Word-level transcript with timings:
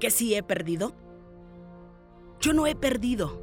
¿Que 0.00 0.10
sí 0.10 0.34
he 0.34 0.42
perdido? 0.42 0.92
Yo 2.40 2.52
no 2.52 2.66
he 2.66 2.74
perdido. 2.74 3.40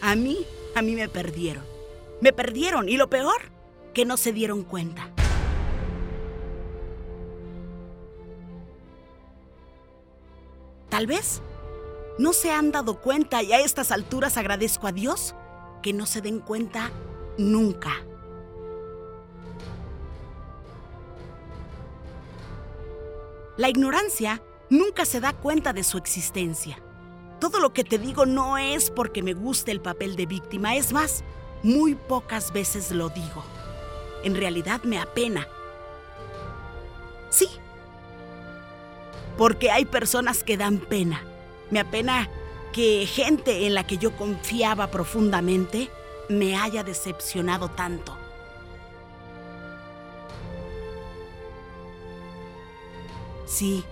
A 0.00 0.16
mí, 0.16 0.44
a 0.74 0.82
mí 0.82 0.94
me 0.94 1.08
perdieron. 1.08 1.64
Me 2.20 2.32
perdieron 2.32 2.88
y 2.88 2.96
lo 2.96 3.08
peor, 3.08 3.40
que 3.94 4.04
no 4.04 4.16
se 4.16 4.32
dieron 4.32 4.64
cuenta. 4.64 5.10
Tal 10.88 11.06
vez 11.06 11.40
no 12.18 12.32
se 12.32 12.52
han 12.52 12.70
dado 12.70 13.00
cuenta 13.00 13.42
y 13.42 13.52
a 13.52 13.60
estas 13.60 13.90
alturas 13.92 14.36
agradezco 14.36 14.86
a 14.86 14.92
Dios 14.92 15.34
que 15.82 15.92
no 15.92 16.04
se 16.04 16.20
den 16.20 16.40
cuenta 16.40 16.90
nunca. 17.38 18.04
La 23.56 23.68
ignorancia 23.68 24.42
nunca 24.70 25.04
se 25.04 25.20
da 25.20 25.34
cuenta 25.34 25.72
de 25.72 25.84
su 25.84 25.98
existencia. 25.98 26.78
Todo 27.38 27.60
lo 27.60 27.72
que 27.72 27.84
te 27.84 27.98
digo 27.98 28.24
no 28.24 28.56
es 28.56 28.90
porque 28.90 29.22
me 29.22 29.34
guste 29.34 29.72
el 29.72 29.80
papel 29.80 30.16
de 30.16 30.26
víctima, 30.26 30.74
es 30.74 30.92
más, 30.92 31.22
muy 31.62 31.94
pocas 31.94 32.52
veces 32.52 32.90
lo 32.92 33.10
digo. 33.10 33.44
En 34.24 34.34
realidad 34.36 34.82
me 34.84 34.98
apena. 34.98 35.46
Sí, 37.28 37.48
porque 39.36 39.70
hay 39.70 39.84
personas 39.84 40.44
que 40.44 40.56
dan 40.56 40.78
pena. 40.78 41.22
Me 41.70 41.80
apena 41.80 42.30
que 42.72 43.06
gente 43.06 43.66
en 43.66 43.74
la 43.74 43.86
que 43.86 43.98
yo 43.98 44.16
confiaba 44.16 44.90
profundamente 44.90 45.90
me 46.28 46.56
haya 46.56 46.84
decepcionado 46.84 47.68
tanto. 47.68 48.16
Sí. 53.52 53.84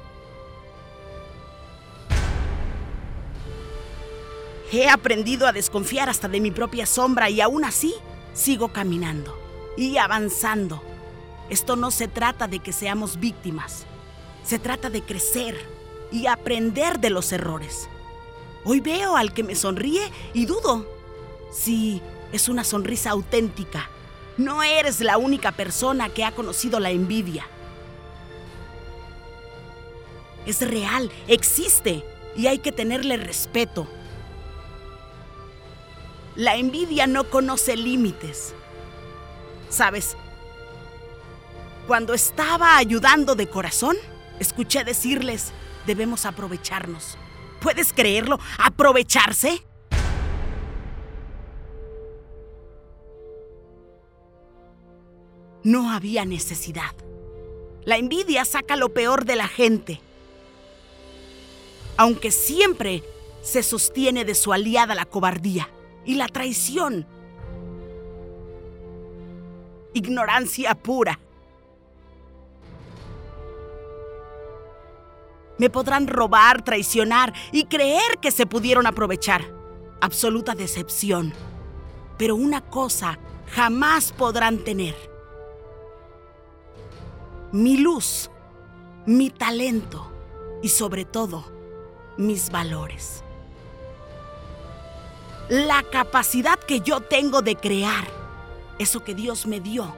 He 4.72 4.88
aprendido 4.88 5.46
a 5.46 5.52
desconfiar 5.52 6.08
hasta 6.08 6.28
de 6.28 6.40
mi 6.40 6.50
propia 6.50 6.86
sombra 6.86 7.28
y 7.28 7.40
aún 7.40 7.64
así 7.64 7.94
sigo 8.32 8.68
caminando 8.72 9.36
y 9.76 9.98
avanzando. 9.98 10.82
Esto 11.50 11.76
no 11.76 11.90
se 11.90 12.08
trata 12.08 12.46
de 12.46 12.60
que 12.60 12.72
seamos 12.72 13.18
víctimas. 13.18 13.84
Se 14.44 14.58
trata 14.58 14.88
de 14.88 15.02
crecer 15.02 15.60
y 16.10 16.26
aprender 16.26 16.98
de 17.00 17.10
los 17.10 17.32
errores. 17.32 17.88
Hoy 18.64 18.80
veo 18.80 19.16
al 19.16 19.34
que 19.34 19.42
me 19.42 19.56
sonríe 19.56 20.10
y 20.32 20.46
dudo. 20.46 20.86
Sí, 21.52 22.00
es 22.32 22.48
una 22.48 22.64
sonrisa 22.64 23.10
auténtica. 23.10 23.90
No 24.38 24.62
eres 24.62 25.00
la 25.00 25.18
única 25.18 25.52
persona 25.52 26.08
que 26.08 26.24
ha 26.24 26.32
conocido 26.32 26.80
la 26.80 26.90
envidia. 26.90 27.46
Es 30.46 30.60
real, 30.66 31.10
existe 31.28 32.04
y 32.36 32.46
hay 32.46 32.58
que 32.58 32.72
tenerle 32.72 33.16
respeto. 33.16 33.86
La 36.36 36.56
envidia 36.56 37.06
no 37.06 37.24
conoce 37.24 37.76
límites. 37.76 38.54
¿Sabes? 39.68 40.16
Cuando 41.86 42.14
estaba 42.14 42.76
ayudando 42.76 43.34
de 43.34 43.48
corazón, 43.48 43.96
escuché 44.38 44.84
decirles, 44.84 45.52
debemos 45.86 46.24
aprovecharnos. 46.24 47.18
¿Puedes 47.60 47.92
creerlo? 47.92 48.38
¿Aprovecharse? 48.58 49.64
No 55.62 55.92
había 55.92 56.24
necesidad. 56.24 56.94
La 57.84 57.96
envidia 57.96 58.44
saca 58.44 58.76
lo 58.76 58.94
peor 58.94 59.24
de 59.24 59.36
la 59.36 59.48
gente. 59.48 60.00
Aunque 62.00 62.30
siempre 62.30 63.04
se 63.42 63.62
sostiene 63.62 64.24
de 64.24 64.34
su 64.34 64.54
aliada 64.54 64.94
la 64.94 65.04
cobardía 65.04 65.68
y 66.06 66.14
la 66.14 66.28
traición. 66.28 67.06
Ignorancia 69.92 70.74
pura. 70.74 71.20
Me 75.58 75.68
podrán 75.68 76.06
robar, 76.06 76.64
traicionar 76.64 77.34
y 77.52 77.66
creer 77.66 78.16
que 78.18 78.30
se 78.30 78.46
pudieron 78.46 78.86
aprovechar. 78.86 79.44
Absoluta 80.00 80.54
decepción. 80.54 81.34
Pero 82.16 82.34
una 82.34 82.62
cosa 82.62 83.18
jamás 83.48 84.12
podrán 84.12 84.64
tener. 84.64 84.96
Mi 87.52 87.76
luz, 87.76 88.30
mi 89.04 89.28
talento 89.28 90.10
y 90.62 90.70
sobre 90.70 91.04
todo 91.04 91.59
mis 92.20 92.50
valores. 92.50 93.24
La 95.48 95.82
capacidad 95.82 96.58
que 96.58 96.80
yo 96.80 97.00
tengo 97.00 97.42
de 97.42 97.56
crear, 97.56 98.06
eso 98.78 99.02
que 99.02 99.14
Dios 99.14 99.46
me 99.46 99.60
dio. 99.60 99.92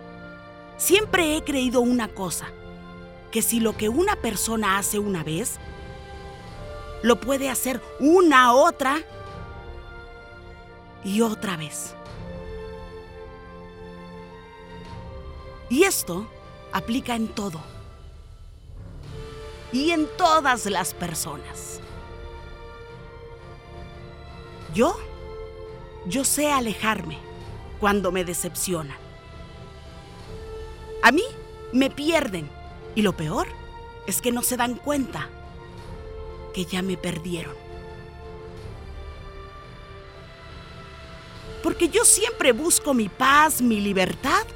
Siempre 0.79 1.37
he 1.37 1.45
creído 1.45 1.81
una 1.81 2.09
cosa 2.09 2.47
que 3.31 3.43
si 3.43 3.61
lo 3.61 3.77
que 3.77 3.89
una 3.89 4.17
persona 4.17 4.79
hace 4.79 4.99
una 4.99 5.23
vez, 5.23 5.59
lo 7.03 7.21
puede 7.21 7.51
hacer 7.51 7.83
una 7.99 8.55
otra 8.55 9.03
y 11.05 11.21
otra 11.21 11.57
vez. 11.57 11.95
Y 15.69 15.85
esto 15.85 16.27
aplica 16.73 17.17
en 17.17 17.29
todo. 17.29 17.61
Y 19.73 19.91
en 19.91 20.07
todas 20.19 20.67
las 20.67 20.93
personas. 20.93 21.72
Yo, 24.75 24.97
yo 26.07 26.25
sé 26.25 26.51
alejarme 26.51 27.19
cuando 27.81 28.13
me 28.13 28.25
decepcionan. 28.25 28.97
A 31.03 31.11
mí 31.13 31.25
me 31.73 31.91
pierden 31.91 32.49
y 32.95 33.03
lo 33.03 33.17
peor 33.17 33.49
es 34.07 34.23
que 34.23 34.33
no 34.33 34.43
se 34.43 34.57
dan 34.57 34.77
cuenta 34.77 35.29
que 36.55 36.65
ya 36.65 36.81
me 36.83 36.97
perdieron. 36.97 37.55
Porque 41.63 41.89
yo 41.89 42.05
siempre 42.05 42.53
busco 42.53 42.95
mi 42.95 43.09
paz, 43.09 43.63
mi 43.63 43.81
libertad. 43.81 44.47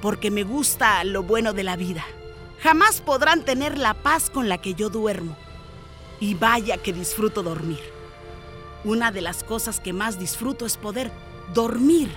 Porque 0.00 0.30
me 0.30 0.42
gusta 0.42 1.04
lo 1.04 1.22
bueno 1.22 1.52
de 1.52 1.64
la 1.64 1.76
vida. 1.76 2.04
Jamás 2.60 3.00
podrán 3.00 3.44
tener 3.44 3.78
la 3.78 3.94
paz 3.94 4.30
con 4.30 4.48
la 4.48 4.58
que 4.58 4.74
yo 4.74 4.88
duermo. 4.88 5.36
Y 6.20 6.34
vaya 6.34 6.78
que 6.78 6.92
disfruto 6.92 7.42
dormir. 7.42 7.93
Una 8.84 9.10
de 9.10 9.20
las 9.20 9.44
cosas 9.44 9.80
que 9.80 9.92
más 9.92 10.18
disfruto 10.18 10.66
es 10.66 10.76
poder 10.76 11.10
dormir. 11.52 12.10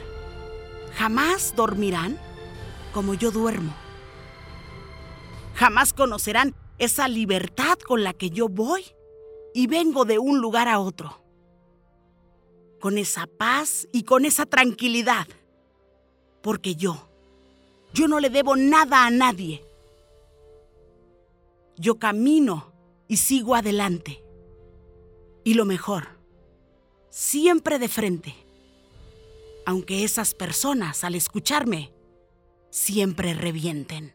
Jamás 0.95 1.53
dormirán 1.55 2.19
como 2.94 3.13
yo 3.13 3.31
duermo 3.31 3.73
jamás 5.57 5.91
conocerán 5.91 6.53
esa 6.78 7.07
libertad 7.07 7.79
con 7.79 8.03
la 8.03 8.13
que 8.13 8.29
yo 8.29 8.47
voy 8.47 8.85
y 9.55 9.66
vengo 9.66 10.05
de 10.05 10.19
un 10.19 10.39
lugar 10.39 10.67
a 10.67 10.79
otro. 10.79 11.19
Con 12.79 12.99
esa 12.99 13.25
paz 13.25 13.88
y 13.91 14.03
con 14.03 14.23
esa 14.25 14.45
tranquilidad. 14.45 15.28
Porque 16.44 16.75
yo, 16.75 17.09
yo 17.91 18.07
no 18.07 18.19
le 18.19 18.29
debo 18.29 18.55
nada 18.55 19.07
a 19.07 19.09
nadie. 19.09 19.66
Yo 21.75 21.97
camino 21.97 22.72
y 23.07 23.17
sigo 23.17 23.55
adelante. 23.55 24.23
Y 25.44 25.55
lo 25.55 25.66
mejor, 25.66 26.16
siempre 27.09 27.79
de 27.79 27.88
frente. 27.88 28.35
Aunque 29.66 30.03
esas 30.03 30.34
personas 30.34 31.03
al 31.03 31.16
escucharme 31.16 31.91
siempre 32.70 33.34
revienten. 33.34 34.14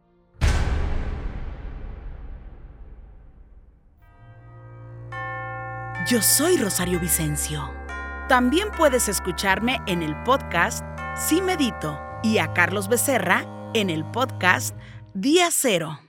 Yo 6.09 6.21
soy 6.21 6.57
Rosario 6.57 6.99
Vicencio. 6.99 7.71
También 8.29 8.69
puedes 8.77 9.09
escucharme 9.09 9.79
en 9.87 10.03
el 10.03 10.21
podcast 10.25 10.85
Sí 11.17 11.41
Medito 11.41 11.99
y 12.23 12.39
a 12.39 12.53
Carlos 12.53 12.89
Becerra 12.89 13.47
en 13.75 13.89
el 13.89 14.05
podcast 14.05 14.77
Día 15.15 15.49
Cero. 15.53 16.01